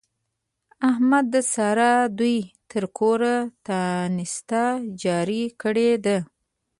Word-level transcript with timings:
احمد 0.89 1.25
د 1.33 1.35
سارا 1.53 1.93
دوی 2.19 2.37
تر 2.71 2.83
کوره 2.97 3.35
تانسته 3.67 4.63
جار 5.01 5.29
کړې 5.61 5.91
ده. 6.05 6.17